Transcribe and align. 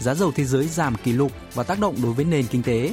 giá 0.00 0.14
dầu 0.14 0.32
thế 0.32 0.44
giới 0.44 0.68
giảm 0.68 0.94
kỷ 1.04 1.12
lục 1.12 1.32
và 1.54 1.62
tác 1.62 1.80
động 1.80 1.96
đối 2.02 2.12
với 2.12 2.24
nền 2.24 2.46
kinh 2.46 2.62
tế. 2.62 2.92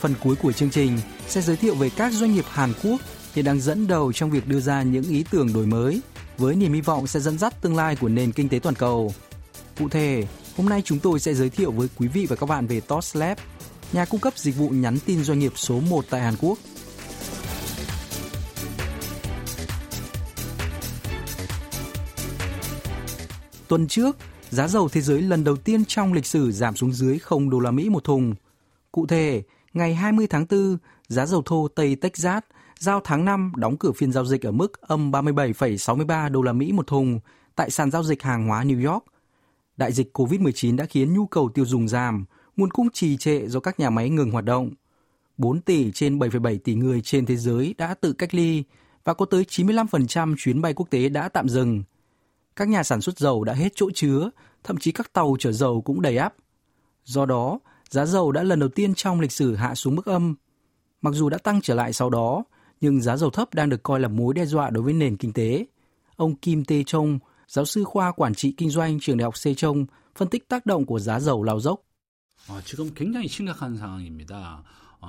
Phần 0.00 0.14
cuối 0.22 0.36
của 0.36 0.52
chương 0.52 0.70
trình 0.70 0.98
sẽ 1.28 1.40
giới 1.40 1.56
thiệu 1.56 1.74
về 1.74 1.90
các 1.90 2.12
doanh 2.12 2.34
nghiệp 2.34 2.44
Hàn 2.48 2.72
Quốc 2.82 3.00
hiện 3.34 3.44
đang 3.44 3.60
dẫn 3.60 3.86
đầu 3.86 4.12
trong 4.12 4.30
việc 4.30 4.46
đưa 4.46 4.60
ra 4.60 4.82
những 4.82 5.04
ý 5.04 5.24
tưởng 5.30 5.52
đổi 5.52 5.66
mới 5.66 6.00
với 6.38 6.56
niềm 6.56 6.72
hy 6.72 6.80
vọng 6.80 7.06
sẽ 7.06 7.20
dẫn 7.20 7.38
dắt 7.38 7.62
tương 7.62 7.76
lai 7.76 7.96
của 7.96 8.08
nền 8.08 8.32
kinh 8.32 8.48
tế 8.48 8.58
toàn 8.58 8.74
cầu. 8.74 9.14
Cụ 9.78 9.88
thể, 9.88 10.24
hôm 10.56 10.68
nay 10.68 10.82
chúng 10.84 10.98
tôi 10.98 11.20
sẽ 11.20 11.34
giới 11.34 11.50
thiệu 11.50 11.72
với 11.72 11.88
quý 11.96 12.08
vị 12.08 12.26
và 12.28 12.36
các 12.36 12.48
bạn 12.48 12.66
về 12.66 12.80
Toslab, 12.80 13.38
nhà 13.92 14.04
cung 14.04 14.20
cấp 14.20 14.38
dịch 14.38 14.56
vụ 14.56 14.68
nhắn 14.68 14.98
tin 15.06 15.24
doanh 15.24 15.38
nghiệp 15.38 15.52
số 15.56 15.80
1 15.80 16.04
tại 16.10 16.20
Hàn 16.20 16.34
Quốc. 16.40 16.58
Tuần 23.68 23.88
trước, 23.88 24.16
giá 24.50 24.68
dầu 24.68 24.88
thế 24.88 25.00
giới 25.00 25.22
lần 25.22 25.44
đầu 25.44 25.56
tiên 25.56 25.84
trong 25.84 26.12
lịch 26.12 26.26
sử 26.26 26.52
giảm 26.52 26.76
xuống 26.76 26.92
dưới 26.92 27.18
0 27.18 27.50
đô 27.50 27.60
la 27.60 27.70
Mỹ 27.70 27.88
một 27.90 28.04
thùng. 28.04 28.34
Cụ 28.92 29.06
thể, 29.06 29.42
ngày 29.72 29.94
20 29.94 30.26
tháng 30.26 30.46
4, 30.50 30.78
giá 31.08 31.26
dầu 31.26 31.42
thô 31.42 31.68
Tây 31.68 31.96
Texas 31.96 32.42
giao 32.78 33.00
tháng 33.04 33.24
5 33.24 33.52
đóng 33.56 33.76
cửa 33.78 33.92
phiên 33.92 34.12
giao 34.12 34.24
dịch 34.24 34.46
ở 34.46 34.50
mức 34.50 34.80
âm 34.80 35.10
37,63 35.10 36.30
đô 36.30 36.42
la 36.42 36.52
Mỹ 36.52 36.72
một 36.72 36.86
thùng 36.86 37.20
tại 37.54 37.70
sàn 37.70 37.90
giao 37.90 38.02
dịch 38.02 38.22
hàng 38.22 38.48
hóa 38.48 38.64
New 38.64 38.92
York. 38.92 39.04
Đại 39.76 39.92
dịch 39.92 40.18
COVID-19 40.18 40.76
đã 40.76 40.84
khiến 40.84 41.14
nhu 41.14 41.26
cầu 41.26 41.48
tiêu 41.54 41.64
dùng 41.64 41.88
giảm, 41.88 42.24
nguồn 42.56 42.70
cung 42.70 42.90
trì 42.90 43.16
trệ 43.16 43.48
do 43.48 43.60
các 43.60 43.80
nhà 43.80 43.90
máy 43.90 44.10
ngừng 44.10 44.30
hoạt 44.30 44.44
động. 44.44 44.70
4 45.36 45.60
tỷ 45.60 45.92
trên 45.92 46.18
7,7 46.18 46.58
tỷ 46.64 46.74
người 46.74 47.00
trên 47.00 47.26
thế 47.26 47.36
giới 47.36 47.74
đã 47.78 47.94
tự 47.94 48.12
cách 48.12 48.34
ly 48.34 48.64
và 49.04 49.14
có 49.14 49.26
tới 49.26 49.44
95% 49.48 50.34
chuyến 50.38 50.62
bay 50.62 50.74
quốc 50.74 50.90
tế 50.90 51.08
đã 51.08 51.28
tạm 51.28 51.48
dừng– 51.48 51.82
các 52.55 52.67
nhà 52.67 52.83
sản 52.83 53.01
xuất 53.01 53.19
dầu 53.19 53.43
đã 53.43 53.53
hết 53.53 53.73
chỗ 53.75 53.89
chứa, 53.95 54.29
thậm 54.63 54.77
chí 54.77 54.91
các 54.91 55.13
tàu 55.13 55.35
chở 55.39 55.51
dầu 55.51 55.81
cũng 55.81 56.01
đầy 56.01 56.17
ắp. 56.17 56.33
Do 57.03 57.25
đó, 57.25 57.59
giá 57.89 58.05
dầu 58.05 58.31
đã 58.31 58.43
lần 58.43 58.59
đầu 58.59 58.69
tiên 58.69 58.95
trong 58.95 59.19
lịch 59.19 59.31
sử 59.31 59.55
hạ 59.55 59.75
xuống 59.75 59.95
mức 59.95 60.05
âm. 60.05 60.35
Mặc 61.01 61.13
dù 61.13 61.29
đã 61.29 61.37
tăng 61.37 61.61
trở 61.61 61.75
lại 61.75 61.93
sau 61.93 62.09
đó, 62.09 62.43
nhưng 62.81 63.01
giá 63.01 63.17
dầu 63.17 63.29
thấp 63.29 63.53
đang 63.53 63.69
được 63.69 63.83
coi 63.83 63.99
là 63.99 64.07
mối 64.07 64.33
đe 64.33 64.45
dọa 64.45 64.69
đối 64.69 64.83
với 64.83 64.93
nền 64.93 65.17
kinh 65.17 65.33
tế. 65.33 65.65
Ông 66.15 66.35
Kim 66.35 66.65
Tae 66.65 66.83
Chong, 66.85 67.19
giáo 67.47 67.65
sư 67.65 67.83
khoa 67.83 68.11
quản 68.11 68.35
trị 68.35 68.53
kinh 68.57 68.69
doanh 68.69 68.99
trường 68.99 69.17
đại 69.17 69.23
học 69.23 69.33
Sejong, 69.33 69.85
phân 70.15 70.27
tích 70.27 70.49
tác 70.49 70.65
động 70.65 70.85
của 70.85 70.99
giá 70.99 71.19
dầu 71.19 71.43
lao 71.43 71.59
dốc. 71.59 71.81
지금 72.65 72.93
굉장히 72.93 73.27
심각한 73.27 73.77
상황입니다. 73.77 74.63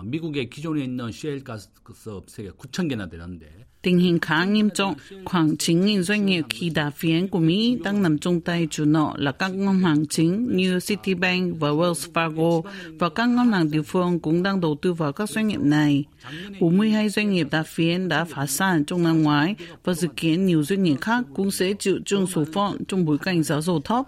미국의 0.05 0.49
기존에 0.49 0.85
있는 0.85 1.13
셰일 1.13 1.45
가스 1.45 1.69
업체가 2.09 2.53
9천 2.57 2.89
개나 2.89 3.09
되는데 3.09 3.47
Tình 3.83 3.99
hình 3.99 4.19
khá 4.19 4.45
nghiêm 4.45 4.71
trọng, 4.71 4.95
khoảng 5.25 5.49
9.000 5.49 6.03
doanh 6.03 6.27
nghiệp 6.27 6.45
khi 6.51 6.71
đà 6.71 6.91
phiến 6.91 7.29
của 7.29 7.39
Mỹ 7.39 7.79
đang 7.85 8.03
nằm 8.03 8.19
trong 8.19 8.41
tay 8.41 8.69
chủ 8.71 8.85
nợ 8.85 9.13
là 9.17 9.33
các 9.33 9.49
ngân 9.49 9.81
hàng 9.81 10.07
chính 10.07 10.57
như 10.57 10.81
Citibank 10.81 11.61
và 11.61 11.69
Wells 11.69 12.13
Fargo 12.13 12.63
và 12.99 13.09
các 13.09 13.29
ngân 13.29 13.53
hàng 13.53 13.71
địa 13.71 13.83
phương 13.83 14.21
cũng 14.21 14.43
đang 14.43 14.61
đầu 14.61 14.77
tư 14.83 14.93
vào 14.93 15.13
các 15.13 15.31
doanh 15.31 15.49
nghiệp 15.49 15.61
này. 15.61 16.05
42 16.61 17.09
doanh 17.09 17.31
nghiệp 17.31 17.47
đà 17.51 17.63
phiến 17.63 18.09
đã 18.09 18.25
phá 18.25 18.47
sản 18.47 18.85
trong 18.85 19.03
năm 19.03 19.23
ngoái 19.23 19.55
và 19.85 19.95
dự 19.95 20.09
kiến 20.17 20.47
nhiều 20.47 20.63
doanh 20.63 20.83
nghiệp 20.83 20.97
khác 21.01 21.25
cũng 21.35 21.51
sẽ 21.51 21.73
chịu 21.79 21.99
chung 22.05 22.27
số 22.27 22.45
phận 22.53 22.85
trong 22.89 23.05
bối 23.05 23.19
cảnh 23.19 23.43
giá 23.43 23.61
dầu 23.61 23.81
thấp 23.81 24.05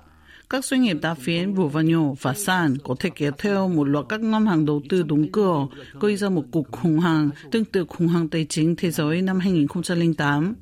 các 0.51 0.65
doanh 0.65 0.83
nghiệp 0.83 0.97
đa 1.03 1.15
phiến 1.15 1.55
vừa 1.55 1.67
và 1.67 1.83
nhỏ 1.83 2.15
và 2.21 2.35
sàn 2.35 2.77
có 2.85 2.95
thể 3.01 3.11
kéo 3.15 3.33
theo 3.39 3.69
một 3.69 3.85
loạt 3.85 4.07
các 4.09 4.21
ngân 4.21 4.47
hàng 4.47 4.67
đầu 4.67 4.83
tư 4.89 5.03
đóng 5.03 5.33
cửa, 5.33 5.67
gây 6.01 6.17
ra 6.17 6.29
một 6.29 6.45
cuộc 6.51 6.73
khủng 6.73 6.99
hoảng 6.99 7.31
tương 7.51 7.65
tự 7.65 7.85
khủng 7.89 8.09
hoảng 8.09 8.29
tài 8.29 8.47
chính 8.49 8.77
thế 8.77 8.91
giới 8.91 9.23
năm 9.23 9.39
2008. 9.41 10.55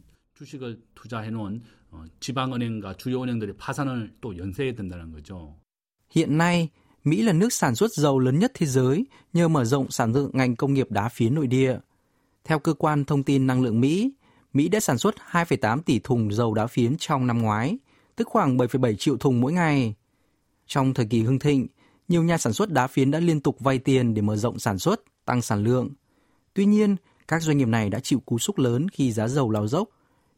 주식을 0.43 0.81
투자해 0.95 1.31
놓은 1.31 1.63
지방은행과 2.21 2.95
주요 2.97 3.23
은행들이 3.23 3.53
파산을 3.57 4.11
또 4.21 4.37
연쇄해야 4.37 4.75
된다는 4.75 5.13
거죠. 5.13 5.55
Hiện 6.11 6.39
nay, 6.39 6.69
Mỹ 7.05 7.23
là 7.23 7.33
nước 7.33 7.53
sản 7.53 7.75
xuất 7.75 7.91
dầu 7.93 8.19
lớn 8.19 8.39
nhất 8.39 8.51
thế 8.55 8.67
giới 8.67 9.07
nhờ 9.33 9.49
mở 9.49 9.65
rộng 9.65 9.91
sản 9.91 10.13
lượng 10.13 10.31
ngành 10.33 10.57
công 10.57 10.75
nghiệp 10.75 10.91
đá 10.91 11.09
phiến 11.09 11.35
nội 11.35 11.47
địa. 11.47 11.79
Theo 12.45 12.59
cơ 12.59 12.75
quan 12.75 13.05
thông 13.05 13.23
tin 13.23 13.47
năng 13.47 13.63
lượng 13.63 13.81
Mỹ, 13.81 14.13
Mỹ 14.53 14.69
đã 14.69 14.81
sản 14.81 14.99
xuất 14.99 15.15
2,8 15.31 15.81
tỷ 15.83 15.99
thùng 15.99 16.33
dầu 16.33 16.55
đá 16.55 16.67
phiến 16.67 16.97
trong 16.99 17.27
năm 17.27 17.43
ngoái, 17.43 17.77
tức 18.18 18.28
khoảng 18.28 18.58
7,7 18.58 18.96
triệu 18.96 19.18
thùng 19.18 19.42
mỗi 19.42 19.54
ngày. 19.54 19.96
Trong 20.68 20.94
thời 20.94 21.06
kỳ 21.06 21.22
hưng 21.22 21.40
thịnh, 21.40 21.68
nhiều 22.08 22.24
nhà 22.24 22.38
sản 22.38 22.54
xuất 22.54 22.72
đá 22.72 22.88
phiến 22.88 23.12
đã 23.12 23.20
liên 23.20 23.42
tục 23.42 23.60
vay 23.60 23.80
tiền 23.80 24.14
để 24.14 24.22
mở 24.22 24.36
rộng 24.36 24.60
sản 24.60 24.80
xuất, 24.80 25.02
tăng 25.26 25.42
sản 25.42 25.64
lượng. 25.64 25.90
Tuy 26.54 26.66
nhiên, 26.66 26.96
các 27.28 27.42
doanh 27.42 27.58
nghiệp 27.58 27.68
này 27.68 27.90
đã 27.90 28.00
chịu 28.00 28.20
cú 28.20 28.40
sốc 28.40 28.58
lớn 28.58 28.90
khi 28.90 29.12
giá 29.12 29.28
dầu 29.28 29.52
lao 29.52 29.68
dốc. 29.68 29.90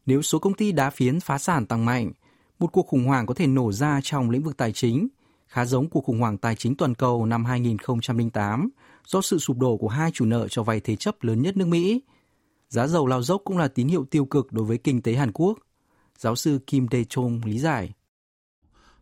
Nếu 0.06 0.22
số 0.22 0.38
công 0.38 0.54
ty 0.54 0.72
đá 0.72 0.90
phiến 0.90 1.20
phá 1.20 1.38
sản 1.38 1.66
tăng 1.66 1.84
mạnh, 1.84 2.12
một 2.58 2.66
cuộc 2.66 2.86
khủng 2.86 3.04
hoảng 3.04 3.26
có 3.26 3.34
thể 3.34 3.46
nổ 3.46 3.72
ra 3.72 4.00
trong 4.02 4.30
lĩnh 4.30 4.42
vực 4.42 4.56
tài 4.56 4.72
chính, 4.72 5.08
khá 5.46 5.64
giống 5.64 5.88
cuộc 5.88 6.04
khủng 6.04 6.20
hoảng 6.20 6.38
tài 6.38 6.56
chính 6.56 6.76
toàn 6.76 6.94
cầu 6.94 7.26
năm 7.26 7.44
2008 7.44 8.70
do 9.06 9.20
sự 9.20 9.38
sụp 9.38 9.58
đổ 9.58 9.76
của 9.76 9.88
hai 9.88 10.10
chủ 10.10 10.24
nợ 10.24 10.48
cho 10.48 10.62
vay 10.62 10.80
thế 10.80 10.96
chấp 10.96 11.22
lớn 11.22 11.42
nhất 11.42 11.56
nước 11.56 11.68
Mỹ. 11.68 12.00
Giá 12.68 12.86
dầu 12.86 13.06
lao 13.06 13.22
dốc 13.22 13.42
cũng 13.44 13.58
là 13.58 13.68
tín 13.68 13.88
hiệu 13.88 14.04
tiêu 14.04 14.24
cực 14.24 14.52
đối 14.52 14.64
với 14.64 14.78
kinh 14.78 15.02
tế 15.02 15.14
Hàn 15.14 15.32
Quốc. 15.32 15.58
Giáo 16.20 16.36
sư 16.36 16.58
Kim 16.66 16.86
Dae-chong 16.88 17.40
lý 17.44 17.58
giải. 17.58 17.94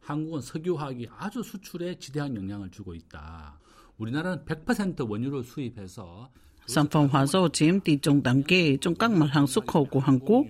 한국은 0.00 0.40
석유화학이 0.40 1.08
아주 1.18 1.42
수출에 1.42 1.98
지대한 1.98 2.36
영향을 2.36 2.70
주고 2.70 2.94
있다. 2.94 3.58
우리나라는 3.98 4.44
100% 4.44 5.10
원유를 5.10 5.42
수입해서 5.42 6.30
Sản 6.68 6.86
phẩm 6.90 7.08
hóa 7.12 7.26
dầu 7.26 7.48
chiếm 7.48 7.80
tỷ 7.80 7.96
trọng 7.96 8.22
đáng 8.22 8.42
kể 8.42 8.76
trong 8.80 8.94
các 8.94 9.10
mặt 9.10 9.26
hàng 9.32 9.46
xuất 9.46 9.66
khẩu 9.66 9.84
của 9.84 10.00
Hàn 10.00 10.18
Quốc. 10.18 10.46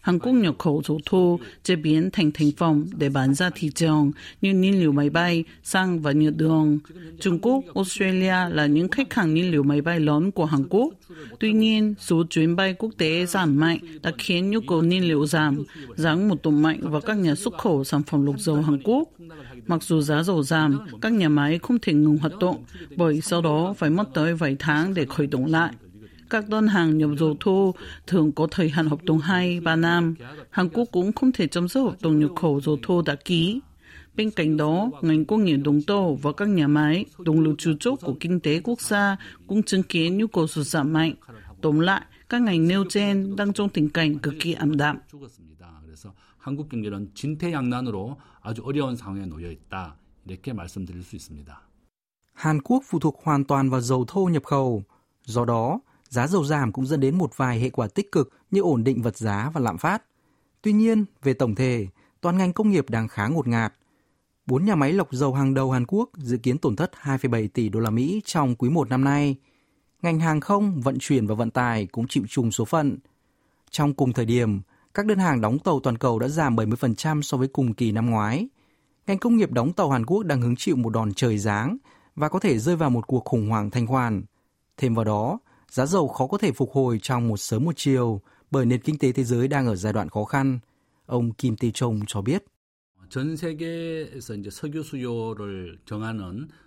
Hàn 0.00 0.18
Quốc 0.18 0.32
nhập 0.32 0.54
khẩu 0.58 0.82
dầu 0.84 1.00
thô 1.06 1.38
chế 1.62 1.76
biến 1.76 2.10
thành 2.12 2.32
thành 2.32 2.50
phẩm 2.56 2.86
để 2.96 3.08
bán 3.08 3.34
ra 3.34 3.50
thị 3.54 3.70
trường 3.74 4.12
như 4.42 4.54
nhiên 4.54 4.80
liệu 4.80 4.92
máy 4.92 5.10
bay, 5.10 5.44
xăng 5.62 6.00
và 6.00 6.12
nhựa 6.12 6.30
đường. 6.30 6.78
Trung 7.20 7.38
Quốc, 7.38 7.64
Australia 7.74 8.34
là 8.50 8.66
những 8.66 8.88
khách 8.88 9.14
hàng 9.14 9.34
nhiên 9.34 9.50
liệu 9.50 9.62
máy 9.62 9.80
bay 9.80 10.00
lớn 10.00 10.30
của 10.30 10.44
Hàn 10.44 10.68
Quốc. 10.70 10.94
Tuy 11.40 11.52
nhiên, 11.52 11.94
số 12.00 12.24
chuyến 12.30 12.56
bay 12.56 12.74
quốc 12.74 12.90
tế 12.98 13.26
giảm 13.26 13.60
mạnh 13.60 13.78
đã 14.02 14.12
khiến 14.18 14.50
nhu 14.50 14.60
cầu 14.68 14.82
nhiên 14.82 15.08
liệu 15.08 15.26
giảm, 15.26 15.64
giáng 15.96 16.28
một 16.28 16.42
tổn 16.42 16.62
mạnh 16.62 16.80
vào 16.82 17.00
các 17.00 17.14
nhà 17.14 17.34
xuất 17.34 17.58
khẩu 17.58 17.84
sản 17.84 18.02
phẩm 18.02 18.26
lục 18.26 18.38
dầu 18.38 18.62
Hàn 18.62 18.82
Quốc. 18.84 19.08
Mặc 19.67 19.83
dù 19.83 20.01
giá 20.01 20.23
dầu 20.23 20.43
giảm, 20.43 20.79
các 21.01 21.13
nhà 21.13 21.29
máy 21.29 21.59
không 21.59 21.79
thể 21.81 21.93
ngừng 21.93 22.17
hoạt 22.17 22.33
động 22.39 22.63
bởi 22.95 23.21
sau 23.21 23.41
đó 23.41 23.73
phải 23.77 23.89
mất 23.89 24.09
tới 24.13 24.33
vài 24.33 24.55
tháng 24.59 24.93
để 24.93 25.05
khởi 25.05 25.27
động 25.27 25.45
lại. 25.45 25.73
Các 26.29 26.49
đơn 26.49 26.67
hàng 26.67 26.97
nhập 26.97 27.09
dầu 27.19 27.35
thô 27.39 27.73
thường 28.07 28.31
có 28.31 28.47
thời 28.51 28.69
hạn 28.69 28.87
hợp 28.87 29.03
đồng 29.03 29.19
2-3 29.19 29.79
năm. 29.79 30.15
Hàn 30.49 30.69
Quốc 30.69 30.87
cũng 30.91 31.11
không 31.11 31.31
thể 31.31 31.47
chấm 31.47 31.67
dứt 31.67 31.81
hợp 31.81 31.95
đồng 32.01 32.19
nhập 32.19 32.31
khẩu 32.35 32.61
dầu 32.61 32.77
thô 32.83 33.01
đã 33.01 33.15
ký. 33.15 33.59
Bên 34.15 34.31
cạnh 34.31 34.57
đó, 34.57 34.91
ngành 35.01 35.25
công 35.25 35.43
nghiệp 35.43 35.57
đóng 35.57 35.81
tàu 35.81 36.19
và 36.21 36.31
các 36.31 36.47
nhà 36.47 36.67
máy, 36.67 37.05
động 37.19 37.39
lực 37.39 37.55
chủ 37.57 37.73
chốt 37.79 37.99
của 38.01 38.15
kinh 38.19 38.39
tế 38.39 38.61
quốc 38.63 38.81
gia 38.81 39.17
cũng 39.47 39.63
chứng 39.63 39.83
kiến 39.83 40.17
nhu 40.17 40.27
cầu 40.27 40.47
sụt 40.47 40.65
giảm 40.65 40.93
mạnh. 40.93 41.13
Tóm 41.61 41.79
lại, 41.79 42.01
các 42.29 42.41
ngành 42.41 42.67
nêu 42.67 42.85
trên 42.89 43.35
đang 43.35 43.53
trong 43.53 43.69
tình 43.69 43.89
cảnh 43.89 44.19
cực 44.19 44.33
kỳ 44.39 44.53
ảm 44.53 44.77
đạm. 44.77 44.97
한국 46.41 46.69
경제는 46.69 47.07
진퇴양난으로 47.13 48.17
아주 48.45 48.61
어려운 48.63 48.95
상황에 48.95 49.25
놓여 49.25 49.51
있다. 49.51 49.95
이렇게 50.25 50.53
말씀드릴 50.53 51.03
수 51.03 51.15
있습니다. 51.15 51.61
Hàn 52.33 52.61
Quốc 52.61 52.83
phụ 52.85 52.99
thuộc 52.99 53.19
hoàn 53.23 53.43
toàn 53.43 53.69
vào 53.69 53.81
dầu 53.81 54.05
thô 54.07 54.25
nhập 54.25 54.43
khẩu. 54.45 54.83
Do 55.25 55.45
đó, 55.45 55.79
giá 56.09 56.27
dầu 56.27 56.43
giảm 56.43 56.71
cũng 56.71 56.85
dẫn 56.85 56.99
đến 56.99 57.17
một 57.17 57.37
vài 57.37 57.59
hệ 57.59 57.69
quả 57.69 57.87
tích 57.87 58.11
cực 58.11 58.29
như 58.51 58.61
ổn 58.61 58.83
định 58.83 59.01
vật 59.01 59.17
giá 59.17 59.51
và 59.53 59.61
lạm 59.61 59.77
phát. 59.77 60.03
Tuy 60.61 60.73
nhiên, 60.73 61.05
về 61.23 61.33
tổng 61.33 61.55
thể, 61.55 61.87
toàn 62.21 62.37
ngành 62.37 62.53
công 62.53 62.69
nghiệp 62.69 62.89
đang 62.89 63.07
khá 63.07 63.27
ngột 63.27 63.47
ngạt. 63.47 63.73
Bốn 64.45 64.65
nhà 64.65 64.75
máy 64.75 64.93
lọc 64.93 65.11
dầu 65.11 65.33
hàng 65.33 65.53
đầu 65.53 65.71
Hàn 65.71 65.85
Quốc 65.87 66.09
dự 66.17 66.37
kiến 66.37 66.57
tổn 66.57 66.75
thất 66.75 66.91
2,7 67.01 67.47
tỷ 67.53 67.69
đô 67.69 67.79
la 67.79 67.89
Mỹ 67.89 68.21
trong 68.25 68.55
quý 68.55 68.69
1 68.69 68.89
năm 68.89 69.03
nay. 69.03 69.35
Ngành 70.01 70.19
hàng 70.19 70.39
không, 70.39 70.81
vận 70.81 70.97
chuyển 70.99 71.27
và 71.27 71.35
vận 71.35 71.51
tải 71.51 71.85
cũng 71.85 72.07
chịu 72.07 72.23
chung 72.29 72.51
số 72.51 72.65
phận. 72.65 72.97
Trong 73.69 73.93
cùng 73.93 74.13
thời 74.13 74.25
điểm, 74.25 74.61
các 74.95 75.05
đơn 75.05 75.17
hàng 75.17 75.41
đóng 75.41 75.59
tàu 75.59 75.79
toàn 75.79 75.97
cầu 75.97 76.19
đã 76.19 76.27
giảm 76.27 76.55
70% 76.55 77.21
so 77.21 77.37
với 77.37 77.47
cùng 77.47 77.73
kỳ 77.73 77.91
năm 77.91 78.09
ngoái. 78.09 78.47
Ngành 79.07 79.17
công 79.17 79.37
nghiệp 79.37 79.51
đóng 79.51 79.73
tàu 79.73 79.89
Hàn 79.89 80.05
Quốc 80.05 80.23
đang 80.23 80.41
hứng 80.41 80.55
chịu 80.55 80.75
một 80.75 80.89
đòn 80.89 81.13
trời 81.13 81.37
giáng 81.37 81.77
và 82.15 82.29
có 82.29 82.39
thể 82.39 82.59
rơi 82.59 82.75
vào 82.75 82.89
một 82.89 83.07
cuộc 83.07 83.25
khủng 83.25 83.49
hoảng 83.49 83.69
thanh 83.69 83.87
khoản. 83.87 84.23
Thêm 84.77 84.95
vào 84.95 85.05
đó, 85.05 85.39
giá 85.69 85.85
dầu 85.85 86.07
khó 86.07 86.27
có 86.27 86.37
thể 86.37 86.51
phục 86.51 86.71
hồi 86.71 86.99
trong 87.01 87.27
một 87.27 87.37
sớm 87.37 87.65
một 87.65 87.73
chiều 87.75 88.21
bởi 88.51 88.65
nền 88.65 88.81
kinh 88.81 88.97
tế 88.97 89.11
thế 89.11 89.23
giới 89.23 89.47
đang 89.47 89.67
ở 89.67 89.75
giai 89.75 89.93
đoạn 89.93 90.09
khó 90.09 90.23
khăn. 90.23 90.59
Ông 91.05 91.33
Kim 91.33 91.55
Tae 91.55 91.71
Chong 91.73 91.99
cho 92.07 92.21
biết. 92.21 92.43
전 93.11 93.35
세계에서 93.35 94.35
이제 94.35 94.49
석유 94.49 94.81
수요를 94.83 95.79
정하는 95.85 96.21
오페크에서 96.21 96.29
공급을 96.29 96.64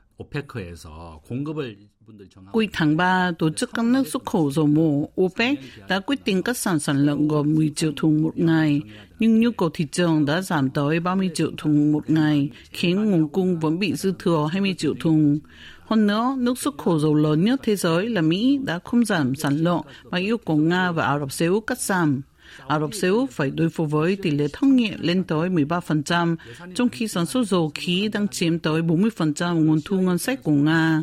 Cuối 2.51 2.69
tháng 2.73 2.97
3, 2.97 3.31
tổ 3.39 3.49
chức 3.49 3.69
các 3.73 3.85
nước 3.85 4.07
xuất 4.07 4.25
khẩu 4.25 4.51
dầu 4.51 4.67
mỏ 4.67 5.07
OPEC 5.21 5.59
đã 5.87 5.99
quyết 5.99 6.25
định 6.25 6.43
cắt 6.43 6.57
giảm 6.57 6.79
sản 6.79 7.05
lượng 7.05 7.27
gồm 7.27 7.55
10 7.55 7.71
triệu 7.75 7.91
thùng 7.95 8.23
một 8.23 8.37
ngày, 8.37 8.81
nhưng 9.19 9.39
nhu 9.39 9.51
cầu 9.51 9.69
thị 9.73 9.87
trường 9.91 10.25
đã 10.25 10.41
giảm 10.41 10.69
tới 10.69 10.99
30 10.99 11.29
triệu 11.33 11.51
thùng 11.57 11.91
một 11.91 12.09
ngày, 12.09 12.49
khiến 12.71 13.05
nguồn 13.05 13.29
cung 13.29 13.59
vẫn 13.59 13.79
bị 13.79 13.93
dư 13.93 14.13
thừa 14.19 14.47
20 14.51 14.75
triệu 14.77 14.93
thùng. 14.99 15.39
Hơn 15.85 16.07
nữa, 16.07 16.35
nước 16.37 16.59
xuất 16.59 16.77
khẩu 16.77 16.99
dầu 16.99 17.15
lớn 17.15 17.45
nhất 17.45 17.59
thế 17.63 17.75
giới 17.75 18.09
là 18.09 18.21
Mỹ 18.21 18.59
đã 18.65 18.79
không 18.83 19.05
giảm 19.05 19.35
sản 19.35 19.57
lượng 19.57 19.81
mà 20.03 20.17
yêu 20.17 20.37
cầu 20.37 20.57
Nga 20.57 20.91
và 20.91 21.05
Ả 21.05 21.19
Rập 21.19 21.31
Xê 21.31 21.45
Út 21.45 21.67
cắt 21.67 21.79
giảm. 21.79 22.21
Ả 22.68 22.80
Rập 22.80 22.94
Xê 22.94 23.08
Út 23.08 23.30
phải 23.30 23.50
đối 23.50 23.70
phó 23.70 23.84
với 23.84 24.16
tỷ 24.22 24.30
lệ 24.30 24.46
thất 24.52 24.66
nghiệp 24.66 24.96
lên 24.98 25.24
tới 25.24 25.50
13%, 25.50 26.36
trong 26.74 26.88
khi 26.88 27.08
sản 27.08 27.26
xuất 27.26 27.48
dầu 27.48 27.72
khí 27.74 28.08
đang 28.12 28.28
chiếm 28.28 28.58
tới 28.58 28.82
40% 28.82 29.64
nguồn 29.64 29.78
thu 29.84 30.00
ngân 30.00 30.18
sách 30.18 30.42
của 30.42 30.52
Nga. 30.52 31.02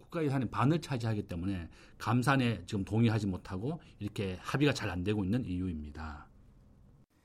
국가 0.00 0.24
예산의 0.24 0.48
반을 0.50 0.80
차지하기 0.80 1.22
때문에 1.28 1.68
감산에 1.98 2.58
지금 2.66 2.84
동의하지 2.84 3.26
못하고 3.26 3.78
이렇게 4.00 4.38
합의가 4.42 4.72
잘 4.74 4.90
안 4.90 5.04
되고 5.04 5.24
있는 5.24 5.44
이유입니다. 5.44 6.26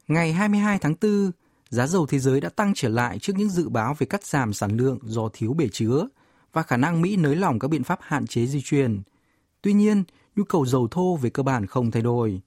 Ngày 0.08 0.34
22 0.34 0.80
tháng 0.80 0.96
4, 0.96 1.32
giá 1.70 1.88
dầu 1.88 2.06
thế 2.06 2.20
giới 2.20 2.42
đã 2.42 2.50
tăng 2.50 2.74
trở 2.76 2.90
lại 2.90 3.20
trước 3.20 3.34
những 3.38 3.50
dự 3.50 3.70
báo 3.70 3.96
về 3.98 4.06
cắt 4.06 4.24
giảm 4.24 4.54
sản 4.54 4.78
lượng 4.78 5.00
do 5.04 5.30
thiếu 5.34 5.54
bể 5.54 5.68
chứa 5.72 6.08
và 6.54 6.64
khả 6.64 6.78
năng 6.78 7.02
Mỹ 7.02 7.16
nới 7.18 7.36
lỏng 7.36 7.60
các 7.60 7.68
biện 7.68 7.84
pháp 7.84 8.00
hạn 8.02 8.28
chế 8.28 8.46
di 8.46 8.62
chuyển. 8.62 9.02
Tuy 9.62 9.74
nhiên, 9.74 10.04
nhu 10.36 10.44
cầu 10.44 10.66
dầu 10.66 10.88
thô 10.92 11.16
về 11.16 11.30
cơ 11.30 11.44
bản 11.44 11.66
không 11.66 11.92
thay 11.92 12.02
đổi. 12.02 12.42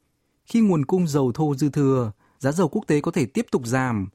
khi 0.52 0.62
nguồn 0.62 0.86
cung 0.86 1.08
dầu 1.08 1.32
thô 1.32 1.56
dư 1.56 1.70
thừa, 1.70 2.12
giá 2.40 2.52
dầu 2.52 2.68
quốc 2.68 2.88
tế 2.88 3.02
có 3.02 3.12
thể 3.12 3.26
tiếp 3.26 3.46
tục 3.52 3.66
giảm. 3.66 4.08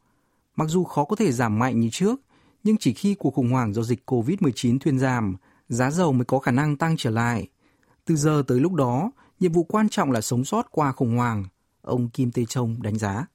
Mặc 0.56 0.68
dù 0.68 0.84
khó 0.84 1.04
có 1.04 1.16
thể 1.16 1.32
giảm 1.32 1.58
mạnh 1.58 1.80
như 1.80 1.88
trước, 1.92 2.20
nhưng 2.64 2.76
chỉ 2.76 2.92
khi 2.92 3.14
cuộc 3.14 3.34
khủng 3.34 3.50
hoảng 3.50 3.74
do 3.74 3.82
dịch 3.82 4.10
COVID-19 4.10 4.78
thuyên 4.78 4.98
giảm, 4.98 5.36
giá 5.68 5.90
dầu 5.90 6.12
mới 6.12 6.24
có 6.24 6.38
khả 6.38 6.50
năng 6.50 6.76
tăng 6.76 6.96
trở 6.96 7.10
lại. 7.10 7.48
Từ 8.04 8.16
giờ 8.16 8.42
tới 8.46 8.60
lúc 8.60 8.72
đó, 8.72 9.10
nhiệm 9.40 9.52
vụ 9.52 9.64
quan 9.64 9.88
trọng 9.88 10.12
là 10.12 10.20
sống 10.20 10.44
sót 10.44 10.66
qua 10.70 10.92
khủng 10.92 11.16
hoảng, 11.16 11.44
ông 11.82 12.08
Kim 12.08 12.32
Tê 12.32 12.44
Trông 12.44 12.82
đánh 12.82 12.98
giá. 12.98 13.26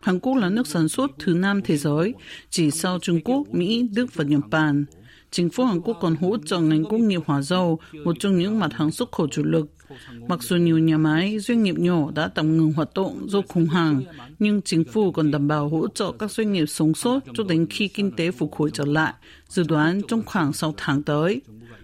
Hàn 0.00 0.20
Quốc 0.20 0.34
là 0.34 0.50
nước 0.50 0.66
sản 0.66 0.88
xuất 0.88 1.10
thứ 1.18 1.34
năm 1.34 1.60
thế 1.64 1.76
giới, 1.76 2.14
chỉ 2.50 2.70
sau 2.70 2.98
Trung 2.98 3.20
Quốc, 3.24 3.48
Mỹ, 3.52 3.88
Đức 3.92 4.06
và 4.14 4.24
Nhật 4.24 4.42
Bản. 4.50 4.84
Chính 5.31 5.49
phủ 5.49 5.65
Hàn 5.65 5.81
Quốc 5.81 5.97
còn 6.01 6.15
hỗ 6.15 6.37
trợ 6.37 6.59
ngành 6.59 6.83
công 6.85 7.07
nghiệp 7.07 7.21
hóa 7.25 7.41
dầu, 7.41 7.79
một 8.03 8.15
trong 8.19 8.37
những 8.39 8.59
mặt 8.59 8.73
hàng 8.73 8.91
xuất 8.91 9.11
khẩu 9.11 9.27
chủ 9.27 9.43
lực. 9.43 9.67
Mặc 10.27 10.43
dù 10.43 10.55
nhiều 10.55 10.77
nhà 10.77 10.97
máy, 10.97 11.39
doanh 11.39 11.63
nghiệp 11.63 11.75
nhỏ 11.77 12.11
đã 12.11 12.27
tạm 12.27 12.57
ngừng 12.57 12.73
hoạt 12.73 12.89
động 12.95 13.29
do 13.29 13.41
khủng 13.49 13.67
hoảng, 13.67 14.01
nhưng 14.39 14.61
chính 14.61 14.83
phủ 14.83 15.11
còn 15.11 15.31
đảm 15.31 15.47
bảo 15.47 15.69
hỗ 15.69 15.87
trợ 15.87 16.11
các 16.11 16.31
doanh 16.31 16.51
nghiệp 16.51 16.65
sống 16.65 16.93
sót 16.93 17.19
cho 17.33 17.43
đến 17.43 17.67
khi 17.69 17.87
kinh 17.87 18.11
tế 18.11 18.31
phục 18.31 18.55
hồi 18.55 18.69
trở 18.73 18.85
lại, 18.85 19.13
dự 19.47 19.63
đoán 19.63 20.01
trong 20.07 20.21
khoảng 20.25 20.53
6 20.53 20.73
tháng 20.77 21.03
tới. 21.03 21.41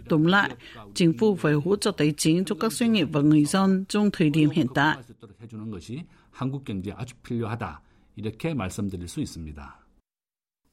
Tóm 0.09 0.25
lại, 0.25 0.51
chính 0.93 1.17
phủ 1.17 1.35
phải 1.35 1.53
hỗ 1.53 1.75
trợ 1.75 1.91
tài 1.97 2.13
chính 2.17 2.45
cho 2.45 2.55
các 2.59 2.73
doanh 2.73 2.93
nghiệp 2.93 3.07
và 3.11 3.21
người 3.21 3.45
dân 3.45 3.85
trong 3.89 4.09
thời 4.13 4.29
điểm 4.29 4.49
hiện 4.49 4.67
tại. 4.75 4.97
해주는 5.41 5.71
것이 5.71 6.05
한국 6.31 6.63
경제에 6.63 6.93
아주 6.93 7.15
필요하다 7.23 7.81
이렇게 8.15 8.53
말씀드릴 8.53 9.07
수 9.07 9.21
있습니다. 9.21 9.79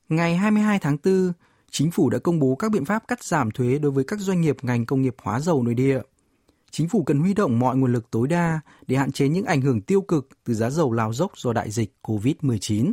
Ngày 0.08 0.36
22 0.36 0.78
tháng 0.78 0.98
4, 0.98 1.32
chính 1.71 1.91
phủ 1.91 2.09
đã 2.09 2.19
công 2.19 2.39
bố 2.39 2.55
các 2.55 2.71
biện 2.71 2.85
pháp 2.85 3.07
cắt 3.07 3.23
giảm 3.23 3.51
thuế 3.51 3.79
đối 3.79 3.91
với 3.91 4.03
các 4.03 4.19
doanh 4.19 4.41
nghiệp 4.41 4.57
ngành 4.61 4.85
công 4.85 5.01
nghiệp 5.01 5.15
hóa 5.21 5.39
dầu 5.39 5.63
nội 5.63 5.73
địa. 5.73 6.01
Chính 6.71 6.87
phủ 6.87 7.03
cần 7.03 7.19
huy 7.19 7.33
động 7.33 7.59
mọi 7.59 7.77
nguồn 7.77 7.93
lực 7.93 8.11
tối 8.11 8.27
đa 8.27 8.59
để 8.87 8.97
hạn 8.97 9.11
chế 9.11 9.27
những 9.27 9.45
ảnh 9.45 9.61
hưởng 9.61 9.81
tiêu 9.81 10.01
cực 10.01 10.29
từ 10.43 10.53
giá 10.53 10.69
dầu 10.69 10.91
lao 10.93 11.13
dốc 11.13 11.37
do 11.37 11.53
đại 11.53 11.71
dịch 11.71 11.93
COVID-19. 12.03 12.91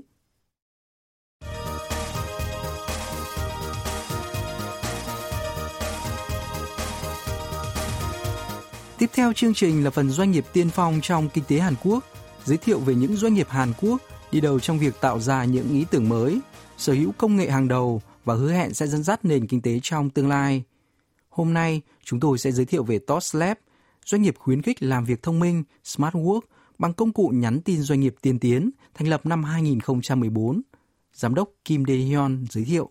Tiếp 8.99 9.11
theo 9.15 9.33
chương 9.33 9.55
trình 9.55 9.85
là 9.85 9.91
phần 9.91 10.11
doanh 10.11 10.31
nghiệp 10.31 10.45
tiên 10.53 10.71
phong 10.71 11.01
trong 11.03 11.29
kinh 11.29 11.45
tế 11.49 11.59
Hàn 11.59 11.75
Quốc, 11.85 12.05
giới 12.45 12.57
thiệu 12.57 12.79
về 12.79 12.95
những 12.95 13.17
doanh 13.17 13.35
nghiệp 13.35 13.49
Hàn 13.49 13.73
Quốc 13.81 14.03
đi 14.33 14.41
đầu 14.41 14.61
trong 14.61 14.79
việc 14.79 15.01
tạo 15.01 15.21
ra 15.21 15.45
những 15.45 15.69
ý 15.69 15.85
tưởng 15.91 16.09
mới, 16.09 16.41
sở 16.77 16.93
hữu 16.93 17.13
công 17.19 17.37
nghệ 17.37 17.51
hàng 17.51 17.69
đầu 17.69 18.03
và 18.29 18.35
hứa 18.35 18.53
hẹn 18.53 18.75
sẽ 18.75 18.87
dẫn 18.87 19.03
dắt 19.03 19.25
nền 19.25 19.47
kinh 19.47 19.63
tế 19.63 19.81
trong 19.83 20.11
tương 20.11 20.29
lai. 20.29 20.63
Hôm 21.29 21.55
nay, 21.55 21.83
chúng 22.05 22.21
tôi 22.21 22.39
sẽ 22.39 22.53
giới 22.53 22.67
thiệu 22.67 22.85
về 22.85 22.99
Toss 22.99 23.37
Lab, 23.37 23.57
doanh 24.05 24.23
nghiệp 24.23 24.35
khuyến 24.39 24.63
khích 24.63 24.83
làm 24.83 25.05
việc 25.05 25.23
thông 25.23 25.41
minh, 25.41 25.65
Smart 25.85 26.15
Work, 26.15 26.41
bằng 26.79 26.93
công 26.93 27.13
cụ 27.13 27.29
nhắn 27.35 27.61
tin 27.61 27.83
doanh 27.83 28.01
nghiệp 28.01 28.15
tiên 28.23 28.39
tiến, 28.39 28.71
thành 28.95 29.09
lập 29.09 29.27
năm 29.27 29.45
2014. 29.45 30.63
Giám 31.13 31.35
đốc 31.35 31.51
Kim 31.65 31.85
Dae-hyun 31.85 32.47
giới 32.51 32.65
thiệu. 32.65 32.91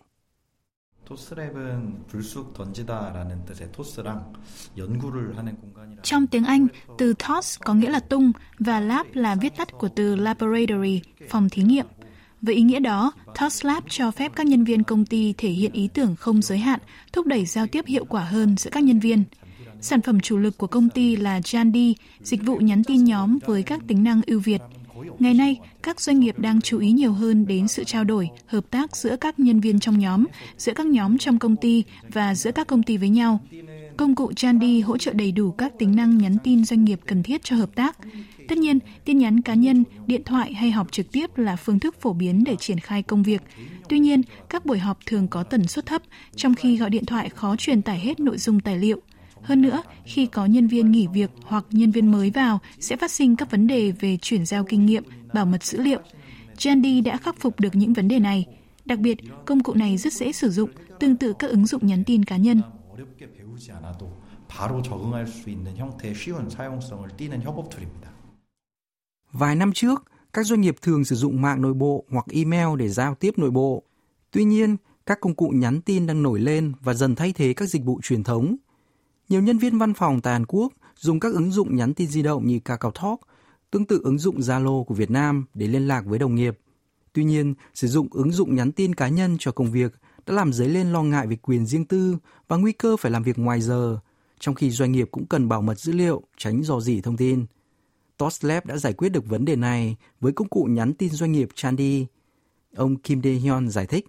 Trong 6.04 6.28
tiếng 6.28 6.44
Anh, 6.44 6.68
từ 6.98 7.14
toss 7.14 7.60
có 7.60 7.74
nghĩa 7.74 7.90
là 7.90 8.00
tung 8.00 8.32
và 8.60 8.80
lab 8.80 9.06
là 9.14 9.36
viết 9.36 9.54
tắt 9.58 9.72
của 9.72 9.90
từ 9.96 10.16
laboratory, 10.16 11.02
phòng 11.30 11.50
thí 11.50 11.64
nghiệm. 11.64 11.86
Với 12.42 12.56
ý 12.56 12.62
nghĩa 12.62 12.80
đó, 12.80 13.12
Toss 13.40 13.66
Lab 13.66 13.84
cho 13.90 14.12
phép 14.12 14.32
các 14.36 14.46
nhân 14.48 14.64
viên 14.64 14.84
công 14.84 15.06
ty 15.06 15.34
thể 15.38 15.50
hiện 15.50 15.72
ý 15.72 15.88
tưởng 15.94 16.16
không 16.16 16.42
giới 16.42 16.58
hạn, 16.58 16.80
thúc 17.14 17.26
đẩy 17.26 17.46
giao 17.46 17.68
tiếp 17.68 17.86
hiệu 17.86 18.06
quả 18.06 18.24
hơn 18.24 18.58
giữa 18.58 18.70
các 18.70 18.84
nhân 18.84 19.00
viên. 19.00 19.24
Sản 19.82 20.02
phẩm 20.02 20.20
chủ 20.20 20.38
lực 20.38 20.58
của 20.58 20.68
công 20.68 20.90
ty 20.90 21.16
là 21.16 21.40
Jandy, 21.40 21.94
dịch 22.22 22.44
vụ 22.46 22.58
nhắn 22.58 22.84
tin 22.84 23.04
nhóm 23.04 23.38
với 23.46 23.64
các 23.64 23.80
tính 23.88 24.04
năng 24.04 24.22
ưu 24.28 24.40
việt. 24.40 24.62
Ngày 25.20 25.34
nay, 25.34 25.60
các 25.84 26.02
doanh 26.02 26.20
nghiệp 26.20 26.40
đang 26.40 26.62
chú 26.62 26.80
ý 26.80 26.92
nhiều 26.92 27.14
hơn 27.14 27.48
đến 27.48 27.68
sự 27.68 27.84
trao 27.84 28.04
đổi, 28.04 28.30
hợp 28.46 28.66
tác 28.70 28.96
giữa 28.96 29.16
các 29.16 29.40
nhân 29.40 29.60
viên 29.60 29.80
trong 29.80 30.00
nhóm, 30.00 30.26
giữa 30.58 30.74
các 30.74 30.86
nhóm 30.86 31.18
trong 31.18 31.40
công 31.40 31.56
ty 31.56 31.84
và 32.14 32.36
giữa 32.36 32.52
các 32.52 32.68
công 32.68 32.84
ty 32.84 32.98
với 32.98 33.10
nhau. 33.10 33.40
Công 33.98 34.16
cụ 34.16 34.32
Jandy 34.36 34.86
hỗ 34.86 34.98
trợ 34.98 35.14
đầy 35.14 35.32
đủ 35.32 35.52
các 35.52 35.74
tính 35.80 35.96
năng 35.96 36.18
nhắn 36.18 36.38
tin 36.44 36.66
doanh 36.66 36.86
nghiệp 36.86 37.00
cần 37.06 37.24
thiết 37.24 37.44
cho 37.44 37.56
hợp 37.56 37.76
tác. 37.76 37.98
Tất 38.48 38.58
nhiên, 38.58 38.80
tin 39.06 39.18
nhắn 39.18 39.42
cá 39.42 39.54
nhân, 39.54 39.84
điện 40.08 40.22
thoại 40.26 40.54
hay 40.54 40.72
họp 40.72 40.92
trực 40.92 41.12
tiếp 41.12 41.38
là 41.38 41.56
phương 41.56 41.80
thức 41.80 42.02
phổ 42.02 42.14
biến 42.14 42.44
để 42.44 42.56
triển 42.60 42.80
khai 42.80 43.04
công 43.04 43.24
việc. 43.24 43.42
Tuy 43.90 44.00
nhiên, 44.00 44.22
các 44.50 44.66
buổi 44.66 44.80
họp 44.80 44.98
thường 45.06 45.28
có 45.28 45.44
tần 45.44 45.68
suất 45.68 45.86
thấp, 45.86 46.02
trong 46.36 46.56
khi 46.56 46.78
gọi 46.78 46.90
điện 46.90 47.06
thoại 47.06 47.30
khó 47.30 47.56
truyền 47.56 47.82
tải 47.82 48.00
hết 48.00 48.20
nội 48.20 48.38
dung 48.38 48.60
tài 48.60 48.78
liệu. 48.78 49.02
Hơn 49.42 49.62
nữa, 49.62 49.82
khi 50.06 50.26
có 50.26 50.46
nhân 50.46 50.68
viên 50.68 50.92
nghỉ 50.92 51.08
việc 51.14 51.30
hoặc 51.44 51.66
nhân 51.72 51.92
viên 51.92 52.12
mới 52.12 52.30
vào 52.30 52.60
sẽ 52.80 52.98
phát 52.98 53.12
sinh 53.12 53.36
các 53.36 53.52
vấn 53.52 53.68
đề 53.68 53.92
về 53.92 54.18
chuyển 54.18 54.46
giao 54.46 54.64
kinh 54.64 54.86
nghiệm, 54.86 55.04
bảo 55.34 55.46
mật 55.46 55.64
dữ 55.64 55.82
liệu. 55.82 56.00
Jandy 56.58 57.04
đã 57.04 57.18
khắc 57.18 57.40
phục 57.40 57.60
được 57.60 57.76
những 57.76 57.94
vấn 57.94 58.08
đề 58.08 58.20
này. 58.20 58.46
Đặc 58.86 59.00
biệt, 59.00 59.18
công 59.46 59.64
cụ 59.64 59.74
này 59.74 59.98
rất 59.98 60.14
dễ 60.14 60.32
sử 60.32 60.50
dụng, 60.50 60.70
tương 61.00 61.16
tự 61.16 61.34
các 61.34 61.50
ứng 61.50 61.66
dụng 61.66 61.88
nhắn 61.88 62.04
tin 62.04 62.26
cá 62.26 62.38
nhân. 62.38 62.62
어렵게 63.57 63.57
배우지 63.57 63.73
않아도 63.73 64.21
바로 64.49 64.83
적응할 64.83 65.27
수 65.27 65.51
있는 65.51 65.77
형태의 65.77 66.15
쉬운 66.15 66.49
사용성을 66.49 67.17
띠는 67.17 67.43
협업 67.43 67.71
툴입니다. 67.71 68.13
Vài 69.33 69.57
năm 69.57 69.73
trước, 69.73 70.05
các 70.33 70.47
doanh 70.47 70.61
nghiệp 70.61 70.77
thường 70.83 71.05
sử 71.05 71.17
dụng 71.17 71.43
mạng 71.43 71.63
nội 71.63 71.75
bộ 71.75 72.05
hoặc 72.11 72.27
email 72.31 72.77
để 72.79 72.89
giao 72.89 73.15
tiếp 73.15 73.39
nội 73.39 73.51
bộ. 73.51 73.83
Tuy 74.31 74.45
nhiên, 74.45 74.77
các 75.07 75.21
công 75.21 75.35
cụ 75.35 75.49
nhắn 75.49 75.81
tin 75.81 76.07
đang 76.07 76.23
nổi 76.23 76.41
lên 76.41 76.73
và 76.81 76.95
dần 76.95 77.15
thay 77.15 77.33
thế 77.33 77.55
các 77.55 77.69
dịch 77.69 77.85
vụ 77.85 78.01
truyền 78.03 78.25
thống. 78.25 78.57
Nhiều 79.29 79.43
nhân 79.43 79.59
viên 79.59 79.79
văn 79.79 79.95
phòng 79.95 80.21
tại 80.21 80.33
Hàn 80.33 80.47
Quốc 80.47 80.73
dùng 80.97 81.21
các 81.21 81.33
ứng 81.33 81.51
dụng 81.51 81.77
nhắn 81.77 81.95
tin 81.95 82.09
di 82.09 82.23
động 82.23 82.47
như 82.47 82.61
KakaoTalk, 82.65 83.21
tương 83.71 83.87
tự 83.87 84.01
ứng 84.05 84.19
dụng 84.19 84.39
Zalo 84.39 84.85
của 84.85 84.95
Việt 84.95 85.11
Nam 85.11 85.47
để 85.55 85.67
liên 85.67 85.89
lạc 85.89 86.05
với 86.07 86.19
đồng 86.19 86.35
nghiệp. 86.35 86.59
Tuy 87.13 87.25
nhiên, 87.25 87.55
sử 87.75 87.89
dụng 87.89 88.09
ứng 88.11 88.31
dụng 88.31 88.55
nhắn 88.55 88.73
tin 88.73 88.95
cá 88.95 89.09
nhân 89.09 89.37
cho 89.39 89.53
công 89.53 89.71
việc 89.71 89.93
đã 90.28 90.34
làm 90.34 90.54
dấy 90.54 90.70
lên 90.70 90.92
lo 90.92 91.04
ngại 91.04 91.28
về 91.28 91.36
quyền 91.36 91.66
riêng 91.66 91.86
tư 91.86 92.18
và 92.48 92.58
nguy 92.58 92.72
cơ 92.72 92.98
phải 92.98 93.12
làm 93.12 93.24
việc 93.24 93.40
ngoài 93.40 93.62
giờ, 93.62 94.00
trong 94.40 94.56
khi 94.56 94.72
doanh 94.72 94.92
nghiệp 94.92 95.08
cũng 95.12 95.26
cần 95.26 95.50
bảo 95.50 95.62
mật 95.62 95.80
dữ 95.80 95.94
liệu, 95.94 96.22
tránh 96.38 96.64
dò 96.64 96.80
dỉ 96.80 97.02
thông 97.02 97.18
tin. 97.18 97.46
Toslab 98.18 98.66
đã 98.66 98.78
giải 98.78 98.94
quyết 98.94 99.10
được 99.10 99.26
vấn 99.26 99.46
đề 99.46 99.56
này 99.56 99.96
với 100.20 100.32
công 100.32 100.50
cụ 100.50 100.64
nhắn 100.64 100.94
tin 100.94 101.10
doanh 101.10 101.32
nghiệp 101.32 101.50
Chandy. 101.56 102.06
Ông 102.76 102.96
Kim 102.96 103.22
Dae-hyun 103.22 103.68
giải 103.68 103.86
thích. 103.86 104.06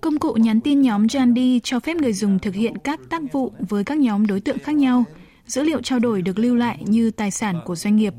Công 0.00 0.18
cụ 0.18 0.34
nhắn 0.34 0.60
tin 0.60 0.82
nhóm 0.82 1.08
Chandy 1.08 1.60
cho 1.62 1.80
phép 1.80 1.96
người 1.96 2.12
dùng 2.12 2.38
thực 2.38 2.54
hiện 2.54 2.78
các 2.78 3.00
tác 3.10 3.22
vụ 3.32 3.52
với 3.68 3.84
các 3.84 3.98
nhóm 3.98 4.26
đối 4.26 4.40
tượng 4.40 4.58
khác 4.58 4.74
nhau. 4.74 5.04
Dữ 5.46 5.62
liệu 5.62 5.82
trao 5.82 5.98
đổi 5.98 6.22
được 6.22 6.38
lưu 6.38 6.54
lại 6.54 6.82
như 6.86 7.10
tài 7.10 7.30
sản 7.30 7.60
của 7.64 7.76
doanh 7.76 7.96
nghiệp. 7.96 8.14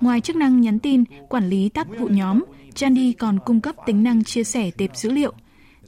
Ngoài 0.00 0.20
chức 0.20 0.36
năng 0.36 0.60
nhắn 0.60 0.78
tin, 0.78 1.04
quản 1.28 1.48
lý 1.48 1.68
tác 1.68 1.86
vụ 1.98 2.08
nhóm, 2.08 2.44
Jandy 2.78 3.12
còn 3.18 3.38
cung 3.38 3.60
cấp 3.60 3.76
tính 3.86 4.02
năng 4.02 4.24
chia 4.24 4.44
sẻ 4.44 4.70
tệp 4.70 4.96
dữ 4.96 5.10
liệu. 5.10 5.32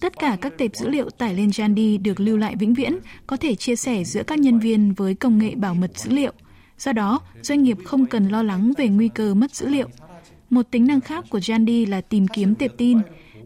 Tất 0.00 0.18
cả 0.18 0.37
các 0.40 0.59
tệp 0.59 0.76
dữ 0.76 0.88
liệu 0.88 1.11
tải 1.11 1.35
lên 1.35 1.49
Jandy 1.49 2.02
được 2.02 2.20
lưu 2.20 2.37
lại 2.37 2.56
vĩnh 2.56 2.75
viễn, 2.75 2.99
có 3.26 3.37
thể 3.37 3.54
chia 3.54 3.76
sẻ 3.76 4.04
giữa 4.04 4.23
các 4.23 4.38
nhân 4.38 4.59
viên 4.59 4.92
với 4.92 5.14
công 5.14 5.38
nghệ 5.38 5.54
bảo 5.54 5.75
mật 5.75 5.99
dữ 5.99 6.11
liệu. 6.11 6.32
Do 6.78 6.92
đó, 6.92 7.20
doanh 7.42 7.62
nghiệp 7.62 7.78
không 7.85 8.06
cần 8.06 8.28
lo 8.28 8.42
lắng 8.42 8.73
về 8.78 8.88
nguy 8.88 9.09
cơ 9.09 9.35
mất 9.35 9.54
dữ 9.54 9.68
liệu. 9.68 9.88
Một 10.50 10.66
tính 10.70 10.87
năng 10.87 11.00
khác 11.00 11.25
của 11.30 11.38
Jandy 11.38 11.90
là 11.90 12.00
tìm 12.00 12.28
kiếm 12.28 12.54
tệp 12.54 12.70
tin. 12.76 12.99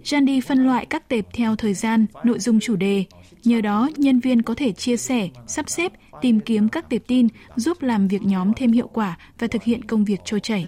Jandy 0.04 0.40
phân 0.40 0.66
loại 0.66 0.86
các 0.86 1.08
tệp 1.08 1.26
theo 1.32 1.56
thời 1.56 1.74
gian, 1.74 2.06
nội 2.24 2.38
dung 2.38 2.60
chủ 2.60 2.76
đề. 2.76 3.04
Nhờ 3.44 3.60
đó, 3.60 3.90
nhân 3.96 4.20
viên 4.20 4.42
có 4.42 4.54
thể 4.54 4.72
chia 4.72 4.96
sẻ, 4.96 5.28
sắp 5.46 5.70
xếp, 5.70 5.92
tìm 6.20 6.40
kiếm 6.40 6.68
các 6.68 6.90
tệp 6.90 7.02
tin, 7.06 7.28
giúp 7.56 7.82
làm 7.82 8.08
việc 8.08 8.22
nhóm 8.22 8.52
thêm 8.56 8.72
hiệu 8.72 8.88
quả 8.92 9.18
và 9.38 9.46
thực 9.46 9.62
hiện 9.62 9.84
công 9.84 10.04
việc 10.04 10.20
trôi 10.24 10.40
chảy. 10.40 10.66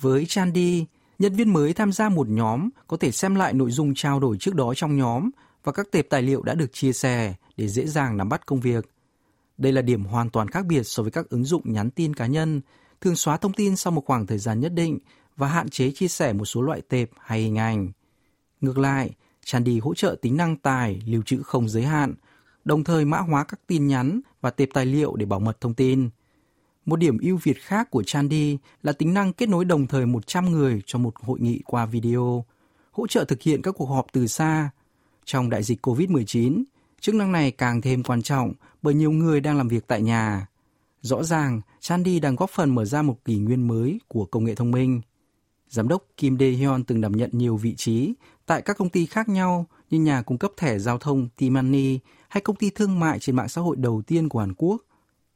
Với 0.00 0.26
Chandy, 0.26 0.86
nhân 1.18 1.34
viên 1.34 1.52
mới 1.52 1.72
tham 1.72 1.92
gia 1.92 2.08
một 2.08 2.28
nhóm 2.28 2.68
có 2.86 2.96
thể 2.96 3.10
xem 3.10 3.34
lại 3.34 3.52
nội 3.52 3.70
dung 3.70 3.94
trao 3.94 4.20
đổi 4.20 4.36
trước 4.38 4.54
đó 4.54 4.74
trong 4.74 4.96
nhóm 4.96 5.30
và 5.64 5.72
các 5.72 5.88
tệp 5.92 6.06
tài 6.10 6.22
liệu 6.22 6.42
đã 6.42 6.54
được 6.54 6.72
chia 6.72 6.92
sẻ 6.92 7.34
để 7.56 7.68
dễ 7.68 7.86
dàng 7.86 8.16
nắm 8.16 8.28
bắt 8.28 8.46
công 8.46 8.60
việc. 8.60 8.90
Đây 9.58 9.72
là 9.72 9.82
điểm 9.82 10.04
hoàn 10.04 10.30
toàn 10.30 10.48
khác 10.48 10.66
biệt 10.66 10.82
so 10.82 11.02
với 11.02 11.12
các 11.12 11.28
ứng 11.28 11.44
dụng 11.44 11.72
nhắn 11.72 11.90
tin 11.90 12.14
cá 12.14 12.26
nhân, 12.26 12.60
thường 13.00 13.16
xóa 13.16 13.36
thông 13.36 13.52
tin 13.52 13.76
sau 13.76 13.90
một 13.90 14.04
khoảng 14.06 14.26
thời 14.26 14.38
gian 14.38 14.60
nhất 14.60 14.72
định 14.72 14.98
và 15.36 15.48
hạn 15.48 15.68
chế 15.68 15.90
chia 15.90 16.08
sẻ 16.08 16.32
một 16.32 16.44
số 16.44 16.62
loại 16.62 16.80
tệp 16.88 17.10
hay 17.18 17.40
hình 17.40 17.58
ảnh. 17.58 17.92
Ngược 18.60 18.78
lại, 18.78 19.10
Chandy 19.44 19.78
hỗ 19.78 19.94
trợ 19.94 20.16
tính 20.22 20.36
năng 20.36 20.56
tài 20.56 21.02
lưu 21.06 21.22
trữ 21.22 21.42
không 21.42 21.68
giới 21.68 21.82
hạn, 21.82 22.14
đồng 22.64 22.84
thời 22.84 23.04
mã 23.04 23.18
hóa 23.18 23.44
các 23.44 23.60
tin 23.66 23.86
nhắn 23.86 24.20
và 24.40 24.50
tệp 24.50 24.68
tài 24.74 24.86
liệu 24.86 25.16
để 25.16 25.26
bảo 25.26 25.40
mật 25.40 25.60
thông 25.60 25.74
tin. 25.74 26.10
Một 26.84 26.96
điểm 26.96 27.18
ưu 27.18 27.38
việt 27.42 27.62
khác 27.62 27.90
của 27.90 28.02
Chandy 28.02 28.58
là 28.82 28.92
tính 28.92 29.14
năng 29.14 29.32
kết 29.32 29.48
nối 29.48 29.64
đồng 29.64 29.86
thời 29.86 30.06
100 30.06 30.50
người 30.50 30.82
cho 30.86 30.98
một 30.98 31.14
hội 31.16 31.40
nghị 31.40 31.60
qua 31.66 31.86
video, 31.86 32.44
hỗ 32.90 33.06
trợ 33.06 33.24
thực 33.24 33.42
hiện 33.42 33.62
các 33.62 33.74
cuộc 33.78 33.86
họp 33.86 34.06
từ 34.12 34.26
xa. 34.26 34.70
Trong 35.24 35.50
đại 35.50 35.62
dịch 35.62 35.86
COVID-19, 35.86 36.62
chức 37.00 37.14
năng 37.14 37.32
này 37.32 37.50
càng 37.50 37.80
thêm 37.80 38.02
quan 38.02 38.22
trọng 38.22 38.52
bởi 38.82 38.94
nhiều 38.94 39.10
người 39.10 39.40
đang 39.40 39.56
làm 39.56 39.68
việc 39.68 39.86
tại 39.86 40.02
nhà. 40.02 40.46
Rõ 41.00 41.22
ràng, 41.22 41.60
Chandy 41.80 42.20
đang 42.20 42.36
góp 42.36 42.50
phần 42.50 42.74
mở 42.74 42.84
ra 42.84 43.02
một 43.02 43.24
kỷ 43.24 43.38
nguyên 43.38 43.68
mới 43.68 44.00
của 44.08 44.24
công 44.24 44.44
nghệ 44.44 44.54
thông 44.54 44.70
minh. 44.70 45.00
Giám 45.68 45.88
đốc 45.88 46.04
Kim 46.16 46.36
Dae-hyun 46.36 46.84
từng 46.86 47.00
đảm 47.00 47.12
nhận 47.12 47.30
nhiều 47.32 47.56
vị 47.56 47.74
trí 47.76 48.14
tại 48.46 48.62
các 48.62 48.76
công 48.78 48.88
ty 48.88 49.06
khác 49.06 49.28
nhau 49.28 49.66
như 49.90 49.98
nhà 49.98 50.22
cung 50.22 50.38
cấp 50.38 50.50
thẻ 50.56 50.78
giao 50.78 50.98
thông 50.98 51.28
T-Money 51.38 51.98
hay 52.28 52.40
công 52.40 52.56
ty 52.56 52.70
thương 52.70 53.00
mại 53.00 53.18
trên 53.18 53.36
mạng 53.36 53.48
xã 53.48 53.60
hội 53.60 53.76
đầu 53.76 54.02
tiên 54.06 54.28
của 54.28 54.38
Hàn 54.38 54.54
Quốc. 54.54 54.82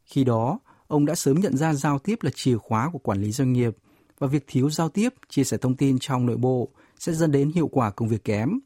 Khi 0.04 0.24
đó, 0.24 0.58
ông 0.86 1.06
đã 1.06 1.14
sớm 1.14 1.40
nhận 1.40 1.56
ra 1.56 1.74
giao 1.74 1.98
tiếp 1.98 2.22
là 2.22 2.30
chìa 2.34 2.56
khóa 2.56 2.90
của 2.92 2.98
quản 2.98 3.20
lý 3.20 3.32
doanh 3.32 3.52
nghiệp 3.52 3.76
và 4.18 4.26
việc 4.26 4.44
thiếu 4.46 4.70
giao 4.70 4.88
tiếp, 4.88 5.14
chia 5.28 5.44
sẻ 5.44 5.56
thông 5.56 5.76
tin 5.76 5.98
trong 5.98 6.26
nội 6.26 6.36
bộ 6.36 6.68
sẽ 6.98 7.12
dẫn 7.12 7.32
đến 7.32 7.52
hiệu 7.54 7.68
quả 7.68 7.90
công 7.90 8.08
việc 8.08 8.24
kém. 8.24 8.58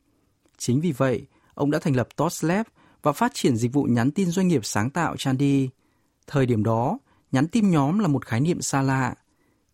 Chính 0.59 0.81
vì 0.81 0.93
vậy, 0.93 1.27
ông 1.55 1.71
đã 1.71 1.79
thành 1.79 1.97
lập 1.97 2.09
Toslab 2.17 2.67
và 3.03 3.13
phát 3.13 3.35
triển 3.35 3.57
dịch 3.57 3.73
vụ 3.73 3.83
nhắn 3.83 4.11
tin 4.11 4.31
doanh 4.31 4.49
nghiệp 4.49 4.65
sáng 4.65 4.91
tạo 4.91 5.17
Chandy. 5.17 5.69
Thời 6.27 6.47
điểm 6.47 6.65
đó, 6.65 6.99
nhắn 7.33 7.49
tin 7.49 7.71
nhóm 7.71 7.99
là 7.99 8.09
một 8.09 8.25
khái 8.25 8.41
niệm 8.41 8.63
xa 8.63 8.83
lạ. 8.83 9.15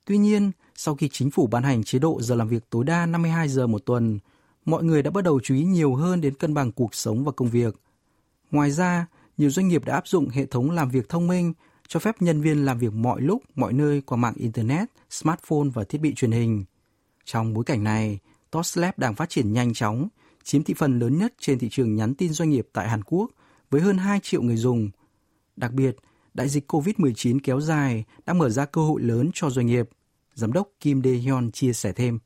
Tuy 0.05 0.19
nhiên, 0.19 0.51
sau 0.75 0.95
khi 0.95 1.09
chính 1.13 1.31
phủ 1.31 1.47
ban 1.47 1.63
hành 1.63 1.85
chế 1.85 1.99
độ 1.99 2.23
giờ 2.23 2.35
làm 2.35 2.49
việc 2.49 2.71
tối 2.71 2.85
đa 2.85 3.07
52 3.07 3.49
giờ 3.49 3.67
một 3.67 3.87
tuần, 3.87 4.19
mọi 4.69 4.85
người 4.85 5.03
đã 5.03 5.11
bắt 5.11 5.25
đầu 5.25 5.41
chú 5.41 5.55
ý 5.55 5.65
nhiều 5.65 5.95
hơn 5.95 6.21
đến 6.21 6.35
cân 6.35 6.55
bằng 6.55 6.73
cuộc 6.73 6.95
sống 6.95 7.25
và 7.25 7.33
công 7.33 7.49
việc. 7.49 7.75
Ngoài 8.51 8.71
ra, 8.71 9.07
nhiều 9.39 9.51
doanh 9.51 9.69
nghiệp 9.69 9.85
đã 9.85 9.95
áp 9.95 10.09
dụng 10.09 10.29
hệ 10.29 10.47
thống 10.47 10.71
làm 10.71 10.91
việc 10.91 11.09
thông 11.09 11.27
minh 11.27 11.53
cho 11.89 12.01
phép 12.01 12.23
nhân 12.23 12.41
viên 12.41 12.65
làm 12.65 12.79
việc 12.79 12.93
mọi 12.93 13.21
lúc, 13.21 13.43
mọi 13.55 13.73
nơi 13.73 14.01
qua 14.01 14.17
mạng 14.17 14.35
Internet, 14.37 14.89
smartphone 15.11 15.69
và 15.75 15.85
thiết 15.85 16.01
bị 16.01 16.15
truyền 16.15 16.31
hình. 16.31 16.65
Trong 17.25 17.55
bối 17.55 17.65
cảnh 17.65 17.85
này, 17.85 18.19
Toslab 18.51 18.95
đang 18.97 19.15
phát 19.15 19.29
triển 19.29 19.53
nhanh 19.53 19.75
chóng, 19.75 20.09
chiếm 20.43 20.63
thị 20.63 20.75
phần 20.75 20.99
lớn 20.99 21.19
nhất 21.19 21.35
trên 21.41 21.59
thị 21.59 21.69
trường 21.71 21.95
nhắn 21.95 22.15
tin 22.15 22.33
doanh 22.33 22.51
nghiệp 22.51 22.69
tại 22.73 22.89
Hàn 22.89 23.05
Quốc 23.05 23.31
với 23.71 23.81
hơn 23.81 23.99
2 23.99 24.21
triệu 24.23 24.43
người 24.43 24.57
dùng. 24.57 24.91
Đặc 25.57 25.73
biệt, 25.73 25.97
đại 26.35 26.49
dịch 26.49 26.73
COVID-19 26.73 27.39
kéo 27.43 27.61
dài 27.61 28.05
đã 28.27 28.33
mở 28.33 28.51
ra 28.51 28.65
cơ 28.65 28.81
hội 28.81 29.03
lớn 29.03 29.31
cho 29.35 29.51
doanh 29.51 29.67
nghiệp. 29.67 29.89
Giám 30.35 30.53
đốc 30.53 30.69
Kim 30.81 31.03
Dae-hyun 31.03 31.51
chia 31.51 31.73
sẻ 31.73 31.93
thêm. 31.93 32.19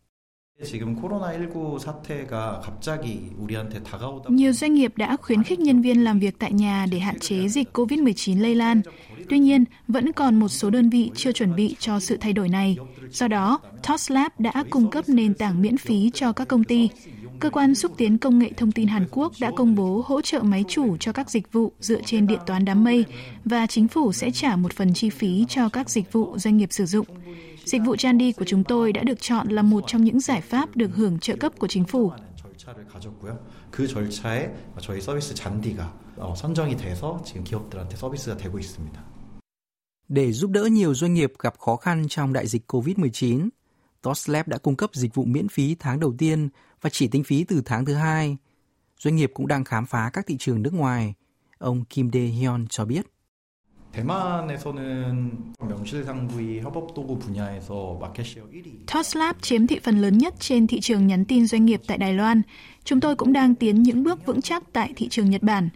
Nhiều 4.29 4.53
doanh 4.53 4.75
nghiệp 4.75 4.93
đã 4.97 5.17
khuyến 5.17 5.43
khích 5.43 5.61
nhân 5.61 5.83
viên 5.83 6.05
làm 6.05 6.19
việc 6.19 6.39
tại 6.39 6.53
nhà 6.53 6.87
để 6.91 6.99
hạn 6.99 7.19
chế 7.19 7.49
dịch 7.49 7.69
COVID-19 7.73 8.41
lây 8.41 8.55
lan. 8.55 8.83
Tuy 9.29 9.39
nhiên, 9.39 9.65
vẫn 9.89 10.13
còn 10.13 10.41
một 10.41 10.49
số 10.49 10.71
đơn 10.71 10.91
vị 10.91 11.11
chưa 11.15 11.33
chuẩn 11.33 11.55
bị 11.55 11.77
cho 11.79 12.01
sự 12.01 12.17
thay 12.17 12.33
đổi 12.33 12.49
này. 12.49 12.77
Do 13.11 13.29
đó, 13.29 13.61
Toslab 13.89 14.33
đã 14.39 14.65
cung 14.71 14.91
cấp 14.91 15.09
nền 15.09 15.35
tảng 15.35 15.63
miễn 15.63 15.77
phí 15.77 16.11
cho 16.15 16.33
các 16.33 16.49
công 16.49 16.65
ty. 16.65 16.89
Cơ 17.41 17.51
quan 17.51 17.75
xúc 17.75 17.93
tiến 17.97 18.19
công 18.19 18.39
nghệ 18.39 18.51
thông 18.57 18.73
tin 18.73 18.89
Hàn 18.89 19.07
Quốc 19.11 19.33
đã 19.41 19.51
công 19.57 19.75
bố 19.75 20.05
hỗ 20.07 20.21
trợ 20.21 20.41
máy 20.41 20.65
chủ 20.69 20.97
cho 20.97 21.13
các 21.13 21.31
dịch 21.31 21.53
vụ 21.53 21.73
dựa 21.81 22.01
trên 22.07 22.27
điện 22.27 22.39
toán 22.47 22.65
đám 22.65 22.85
mây 22.85 23.05
và 23.45 23.67
chính 23.67 23.89
phủ 23.89 24.13
sẽ 24.13 24.31
trả 24.31 24.57
một 24.57 24.73
phần 24.73 24.95
chi 24.95 25.11
phí 25.11 25.47
cho 25.49 25.69
các 25.69 25.91
dịch 25.91 26.13
vụ 26.13 26.39
doanh 26.39 26.57
nghiệp 26.57 26.73
sử 26.73 26.87
dụng. 26.87 27.07
Dịch 27.66 27.82
vụ 27.86 27.96
Chandy 27.96 28.32
của 28.32 28.46
chúng 28.46 28.64
tôi 28.64 28.94
đã 28.94 29.04
được 29.04 29.22
chọn 29.22 29.48
là 29.48 29.62
một 29.62 29.84
trong 29.88 30.04
những 30.04 30.20
giải 30.20 30.42
pháp 30.42 30.76
được 30.76 30.96
hưởng 30.96 31.20
trợ 31.20 31.36
cấp 31.36 31.54
của 31.60 31.68
chính 31.68 31.84
phủ. 31.84 32.12
그 33.72 33.88
절차에 33.88 34.52
저희 34.82 35.00
서비스 35.00 35.34
잔디가 35.34 35.94
선정이 36.36 36.76
돼서 36.76 37.22
지금 37.24 37.44
기업들한테 37.44 37.96
서비스가 37.96 38.38
되고 38.38 38.60
있습니다. 38.60 39.04
Để 40.10 40.32
giúp 40.32 40.52
đỡ 40.52 40.66
nhiều 40.66 40.94
doanh 40.94 41.14
nghiệp 41.14 41.34
gặp 41.40 41.60
khó 41.60 41.76
khăn 41.76 42.06
trong 42.10 42.34
đại 42.34 42.48
dịch 42.48 42.72
COVID-19, 42.74 43.50
Toslab 44.02 44.48
đã 44.48 44.58
cung 44.58 44.76
cấp 44.76 44.90
dịch 44.94 45.16
vụ 45.16 45.26
miễn 45.26 45.48
phí 45.48 45.76
tháng 45.80 46.00
đầu 46.00 46.14
tiên 46.18 46.50
và 46.82 46.90
chỉ 46.90 47.08
tính 47.08 47.24
phí 47.24 47.44
từ 47.44 47.62
tháng 47.66 47.86
thứ 47.86 47.94
hai. 47.94 48.38
Doanh 49.00 49.16
nghiệp 49.16 49.32
cũng 49.34 49.48
đang 49.48 49.64
khám 49.64 49.86
phá 49.86 50.10
các 50.14 50.26
thị 50.28 50.36
trường 50.40 50.62
nước 50.62 50.74
ngoài. 50.74 51.14
Ông 51.58 51.86
Kim 51.86 52.10
Dae-hyun 52.10 52.68
cho 52.70 52.86
biết. 52.86 53.06
대만에서는 53.98 55.56
명실상부의 55.60 56.62
협업 56.62 56.94
도구 56.94 57.18
분야에서 57.18 57.98
마켓 58.00 58.26
시어 58.26 58.44
1위. 58.44 58.86
Toslab 58.86 59.42
chiếm 59.42 59.68
thị 59.68 59.80
phần 59.80 60.02
lớn 60.02 60.18
nhất 60.18 60.34
trên 60.40 60.68
thị 60.68 60.80
trường 60.80 61.08
nhắn 61.08 61.26
tin 61.26 61.48
doanh 61.48 61.66
nghiệp 61.66 61.82
tại 61.88 61.98
Đài 61.98 62.14
Loan. 62.14 62.42
Chúng 62.84 63.00
tôi 63.00 63.16
cũng 63.16 63.34
đang 63.34 63.56
tiến 63.56 63.84
những 63.84 64.04
bước 64.04 64.26
vững 64.26 64.42
chắc 64.42 64.64
tại 64.74 64.94
thị 64.96 65.08
trường 65.10 65.30
Nhật 65.30 65.44
Bản. 65.44 65.70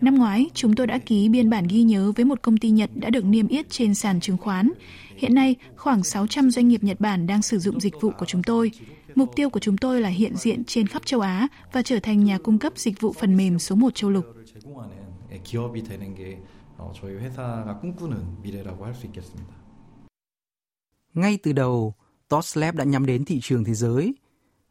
Năm 0.00 0.14
ngoái, 0.14 0.46
chúng 0.54 0.74
tôi 0.74 0.86
đã 0.86 0.98
ký 0.98 1.28
biên 1.28 1.50
bản 1.50 1.66
ghi 1.68 1.82
nhớ 1.82 2.12
với 2.16 2.24
một 2.24 2.42
công 2.42 2.56
ty 2.56 2.70
Nhật 2.70 2.90
đã 2.94 3.10
được 3.10 3.24
niêm 3.24 3.48
yết 3.48 3.70
trên 3.70 3.94
sàn 3.94 4.20
chứng 4.20 4.36
khoán. 4.36 4.70
Hiện 5.16 5.34
nay, 5.34 5.56
khoảng 5.76 6.04
600 6.04 6.50
doanh 6.50 6.68
nghiệp 6.68 6.84
Nhật 6.84 7.00
Bản 7.00 7.26
đang 7.26 7.42
sử 7.42 7.58
dụng 7.58 7.80
dịch 7.80 7.94
vụ 8.00 8.10
của 8.18 8.26
chúng 8.26 8.42
tôi. 8.42 8.70
Mục 9.14 9.30
tiêu 9.36 9.50
của 9.50 9.60
chúng 9.60 9.76
tôi 9.76 10.00
là 10.00 10.08
hiện 10.08 10.36
diện 10.36 10.64
trên 10.64 10.86
khắp 10.86 11.02
châu 11.06 11.20
Á 11.20 11.48
và 11.72 11.82
trở 11.82 12.00
thành 12.00 12.24
nhà 12.24 12.38
cung 12.38 12.58
cấp 12.58 12.72
dịch 12.76 13.00
vụ 13.00 13.12
phần 13.12 13.36
mềm 13.36 13.58
số 13.58 13.74
1 13.74 13.94
châu 13.94 14.10
lục. 14.10 14.24
기업이 16.78 16.92
되는 16.92 16.92
게 16.92 17.00
저희 17.00 17.14
회사가 17.16 17.80
꿈꾸는 17.80 18.42
미래라고 18.42 18.84
할 18.84 18.94
수 18.94 19.06
있겠습니다. 19.06 19.54
Ngay 21.14 21.38
từ 21.42 21.52
đầu, 21.52 21.94
Toslab 22.28 22.76
đã 22.76 22.84
nhắm 22.84 23.06
đến 23.06 23.24
thị 23.24 23.40
trường 23.42 23.64
thế 23.64 23.74
giới. 23.74 24.14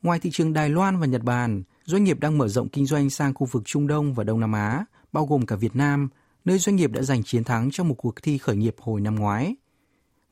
Ngoài 0.01 0.19
thị 0.19 0.29
trường 0.33 0.53
Đài 0.53 0.69
Loan 0.69 0.99
và 0.99 1.05
Nhật 1.05 1.23
Bản, 1.23 1.63
doanh 1.85 2.03
nghiệp 2.03 2.19
đang 2.19 2.37
mở 2.37 2.47
rộng 2.47 2.69
kinh 2.69 2.85
doanh 2.85 3.09
sang 3.09 3.33
khu 3.33 3.47
vực 3.51 3.63
Trung 3.65 3.87
Đông 3.87 4.13
và 4.13 4.23
Đông 4.23 4.39
Nam 4.39 4.51
Á, 4.51 4.85
bao 5.11 5.25
gồm 5.25 5.45
cả 5.45 5.55
Việt 5.55 5.75
Nam, 5.75 6.09
nơi 6.45 6.57
doanh 6.57 6.75
nghiệp 6.75 6.91
đã 6.91 7.01
giành 7.01 7.23
chiến 7.23 7.43
thắng 7.43 7.71
trong 7.71 7.87
một 7.87 7.95
cuộc 7.97 8.15
thi 8.23 8.37
khởi 8.37 8.55
nghiệp 8.55 8.75
hồi 8.79 9.01
năm 9.01 9.15
ngoái. 9.15 9.55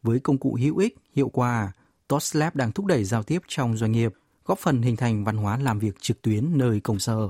Với 0.04 0.20
công 0.20 0.38
cụ 0.38 0.58
hữu 0.62 0.78
ích, 0.78 0.98
hiệu 1.14 1.30
quả, 1.30 1.72
Toslab 2.08 2.56
đang 2.56 2.72
thúc 2.72 2.86
đẩy 2.86 3.04
giao 3.04 3.24
tiếp 3.24 3.42
trong 3.48 3.78
doanh 3.78 3.92
nghiệp, 3.92 4.14
góp 4.46 4.60
phần 4.60 4.82
hình 4.82 4.96
thành 4.96 5.24
văn 5.24 5.38
hóa 5.38 5.58
làm 5.58 5.80
việc 5.80 6.02
trực 6.02 6.22
tuyến 6.22 6.58
nơi 6.58 6.80
công 6.80 7.00
sở. 7.00 7.30